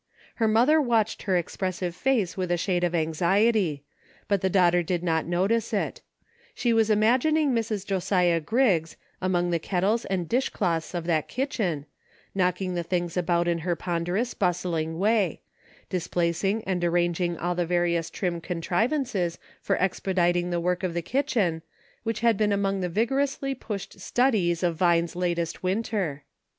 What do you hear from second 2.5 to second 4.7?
a shade of anxiety; but the